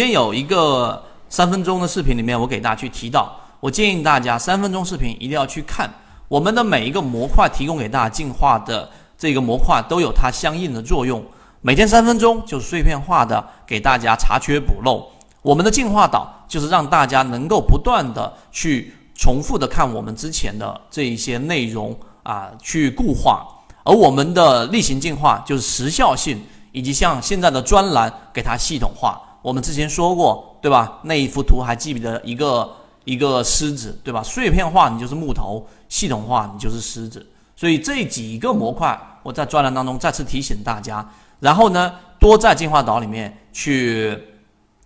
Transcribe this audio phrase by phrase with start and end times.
[0.00, 5.92] 今天有一个三分钟的视频里面，我给大家去提到，我建议大家三分钟视频一定要去看
[6.26, 11.22] 我们的每一个模块提供给大家进化的这个模块都有它相应的作用。
[11.60, 15.06] 每天三分钟就是碎片化的给大家查缺补漏。
[15.42, 23.46] 我们的进化岛就是让大家能够不断的去重复的看我们之前的这一些内容啊，去固化。
[23.84, 26.42] 而我们的例行进化就是时效性，
[26.72, 29.20] 以及像现在的专栏给它系统化。
[29.42, 30.98] 我们之前说过，对吧？
[31.02, 32.70] 那一幅图还记不得一个
[33.04, 34.22] 一个狮子，对吧？
[34.22, 37.26] 碎片化你就是木头，系统化你就是狮子。
[37.56, 41.06] 所以这几个模块，我在专栏当中再次提醒大家。
[41.40, 44.18] 然后呢，多在进化岛里面去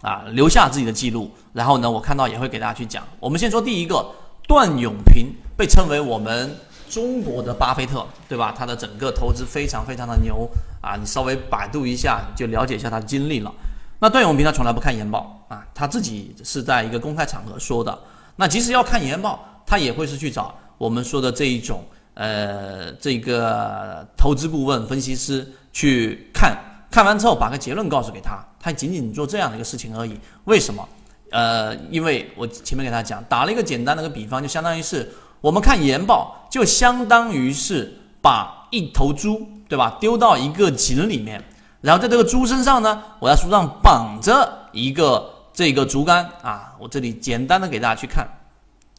[0.00, 1.30] 啊留下自己的记录。
[1.52, 3.02] 然后呢，我看到也会给大家去讲。
[3.20, 4.06] 我们先说第一个，
[4.46, 6.56] 段永平被称为我们
[6.88, 8.54] 中国的巴菲特，对吧？
[8.56, 10.48] 他的整个投资非常非常的牛
[10.80, 10.96] 啊！
[10.96, 13.52] 你稍微百度一下就了解一下他的经历了。
[14.00, 17.98] 那段永平他从来不看研报啊，他自己是在一个公开场合说的。
[18.36, 26.56] 那即使要看研报，他也会是去找我们说的这一种呃这个投资顾问分析师去看，
[26.90, 30.16] 看完之后把个结论告诉给他，他仅仅做这样的一个事情而已。
[30.44, 30.88] 为什么？
[31.32, 37.92] 呃，因为我前面给他讲，打了一个简单的个比方，就相当于是我们看研报，就相当于是
[38.22, 41.42] 把一头猪，对吧，丢到一个井里面。
[41.80, 48.26] 然后在这个猪身上呢，我在树上绑着一个这个竹竿啊，我这里简单的给大家去看，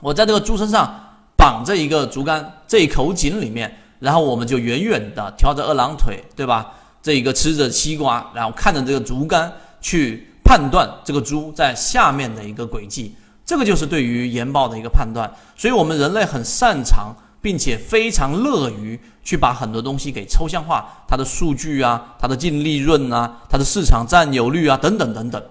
[0.00, 0.92] 我在这个猪身上
[1.36, 6.72] 绑着一个竹竿，这一口井里面，然后我们就远远的挑着二郎腿，对吧？
[7.00, 13.14] 这一个吃着西瓜，然后看着这个竹竿去判断这个猪在下面的一个轨迹，
[13.46, 15.32] 这个就是对于研报的一个判断。
[15.56, 17.14] 所以我们人类很擅长。
[17.44, 25.42] 并且非常乐于去把很多东西给抽象化，它的数据啊，它的净利润啊，它的市场占有率啊，等等等等。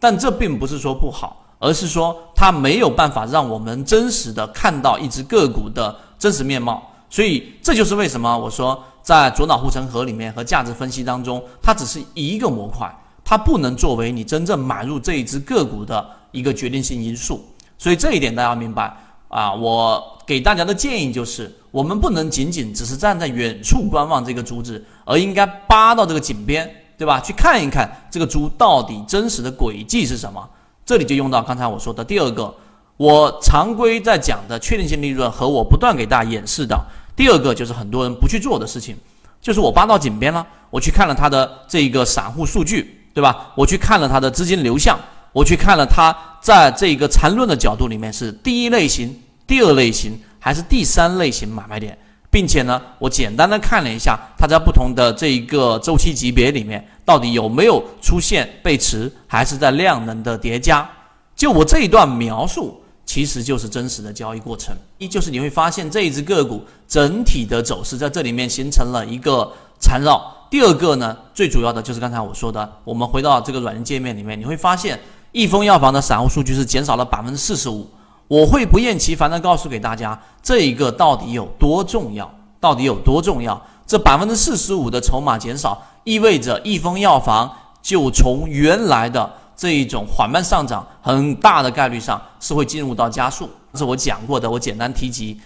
[0.00, 6.82] 但这并不是说不好，而是说它没有办法让我们真实的看到一只个股的真实面貌。
[7.10, 12.90] 所以这就是为什么我说在左脑护城河里面和价值分析当中，它只是一个模块，
[13.22, 17.44] 它不能作为你真正买入这一只个股的一个决定性因素。
[17.76, 18.96] 所以这一点大家明白。
[19.28, 27.20] 啊，我给大家的建议就是，我们不能仅仅只是站在远处观望这个猪子，而应该扒到这个井边，对吧？
[27.20, 30.48] 去看一看这个猪到底真实的轨迹是什么。
[30.86, 32.54] 这里就用到刚才我说的第二个，
[32.96, 36.78] 我常规在讲的确定性利润和我不断给大家演示的
[37.14, 38.96] 第二个，就是很多人不去做的事情，
[39.40, 43.52] 就是我扒到井边了，我去看了他的这个散户数据，对吧？
[43.54, 44.98] 我去看了他的资金流向，
[45.32, 49.20] 我去看了他在这个缠论的角度里面是第一类型。
[49.46, 51.96] 第二类型还是第三类型买卖点，
[52.30, 60.88] 并且呢，我简单的看了一下它在不同的这一个周期级别里面到底有没有出现背驰，还是在量能的叠加。
[61.36, 64.74] 就我这一段描述，其实就是真实的交易过程。
[64.98, 70.32] 一就是你会发现这一只个股整体的走势在这里面形成了一个缠绕。
[70.50, 74.98] 第二个呢，最主要的就是刚才我说的，我们回到这个软件界面里面，你会发现
[75.32, 77.88] 益丰药房的散户数据是减少了百分之四十五。
[78.28, 82.32] 我会不厌其烦地告诉给大家，这一个到底有多重要？
[82.58, 83.60] 到底有多重要？
[83.86, 87.50] 这百分之四十五的筹码减少，意味着益丰药房
[87.82, 93.48] 就从原来的这一种缓慢上涨，很大的概率上是会进入到加速。
[93.72, 95.38] 这是我讲过的，我简单提及。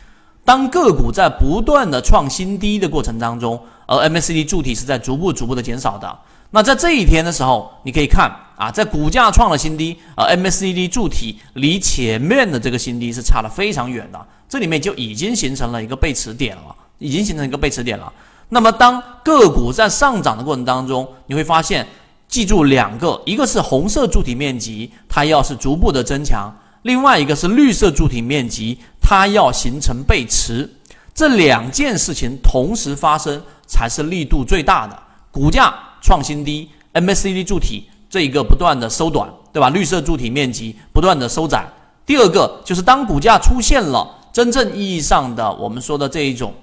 [0.44, 6.16] 当个股在不断的创新低的过程当中，而 MACD 柱体是在逐步逐步的减少的。
[6.50, 18.12] 那在这一天的时候，你可以看啊，在股价创了新低，而 MACD 柱体离前面的这个新低是差了非常远的，这里面就已经形成了一个背驰点了，已经形成一个背驰点了。
[18.48, 21.86] 那么当个股在上涨的过程当中，你会发现，
[22.26, 26.52] 记住两个，一个是红色柱体面积它要是逐步的增强，
[26.82, 30.68] 另外一个是绿色柱体面积它要形成背驰，
[31.14, 35.72] 这两件事情同时发生才是力度最大的，股价。
[36.00, 39.68] 创新低，MACD 柱体这一个不断的缩短，对吧？
[39.70, 41.66] 绿色柱体面积不断的收窄。
[42.06, 46.54] 第二个就是当股价出现了真正意义上的我们说的这一种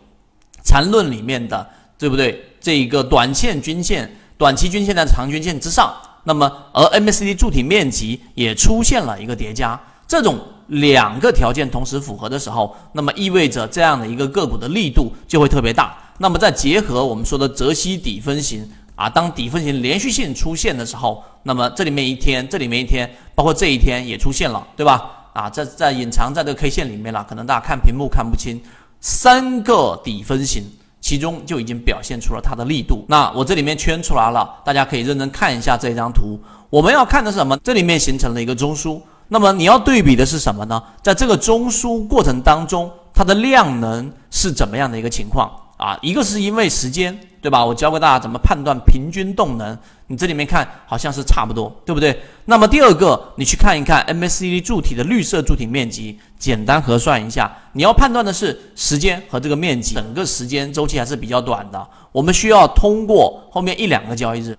[0.64, 1.68] 缠论里面的，
[2.00, 2.44] 对不对？
[2.60, 5.94] 这一个短线均线、短期均线在长均线之上，
[6.24, 15.96] 那么而 MACD 柱体面积也出现了一个叠加，这种两个条件同时符合的时候，那么意味着这样的一个个股的力度就会特别大。
[16.18, 18.68] 那么再结合我们说的泽西底分型。
[18.96, 25.12] 啊，当底分型连续性出现的时候，那么这里面一天，这里面一天，包括这一天也出现了，对吧？
[25.34, 28.62] 啊，在在隐藏在这个 K 线里面了，可能大家看屏幕看不清，
[29.02, 30.64] 三个底分型，
[31.02, 33.04] 其中就已经表现出了它的力度。
[33.10, 36.40] 那我这里面圈出来了，大家可以认真看一下这张图。
[36.70, 37.58] 我们要看的是什么？
[37.58, 40.82] 这里面形成了一个中枢，那么你要对比的是什么呢？
[41.04, 46.00] 在这个中枢过程当中，它的量能是怎么样的一个情况啊？
[46.02, 47.64] 一个是因为时间，对吧？
[47.64, 49.78] 我教给大家怎么判断平均动能，
[50.08, 52.20] 你这里面看好像是差不多，对不对？
[52.46, 64.58] 那么第二个，你去看一看 MACD 柱体的绿色柱体面积，简单核算一下，你要判断的是时间和这个面积，整个时间周期还是比较短的，我们需要通过后面一两个交易日。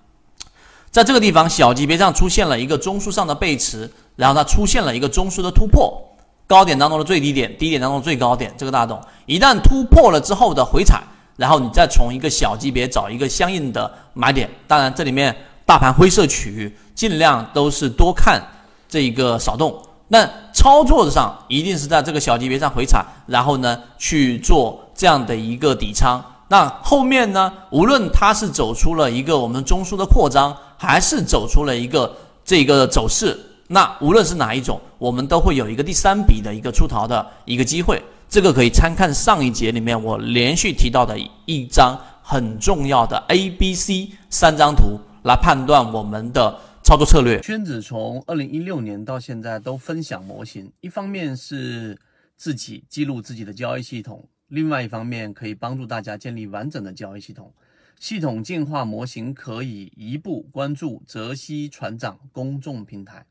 [0.89, 6.01] 在这个地方，小级别上出现了一个中枢上的背驰，然后它出现了一个中枢的突破，
[6.47, 9.01] 高点当中的最低点，低点当中最高点，这个大家懂。
[9.25, 11.03] 一旦突破了之后的回踩，
[11.37, 14.49] 然后你再从一个小级别找一个相应的买点。
[14.67, 15.33] 当然，这里面
[15.65, 18.41] 大盘灰色区域尽量都是多看
[18.89, 19.81] 这一个少动。
[20.09, 26.21] 那操作上一定是在这个小级别上回踩，然后呢去做这样的一个底仓。
[26.49, 30.53] 那后面呢，无论它是走出了一个我们中枢的扩张。
[30.79, 33.35] 还是走出了一个这个走势，
[33.69, 37.99] 那无论是哪一种，我们都会有一个第三笔的一个出逃的一个机会。
[38.29, 47.39] 这个可以参看上一节里面我连续提到的一张很重要的 A、B、C 三张图来判断我们的操作策略。
[47.39, 51.97] 圈子从二零一六年到现在都分享模型，一方面是
[52.35, 57.53] 自己记录自己的交易系统，另外一方面可以帮助大家建立完整的交易系统。
[57.97, 63.25] 系统进化模型可以一步关注泽西船长公众平台。